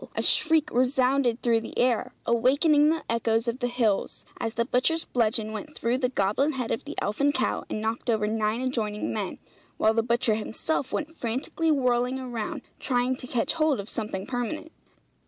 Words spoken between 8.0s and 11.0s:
over nine adjoining men, while the butcher himself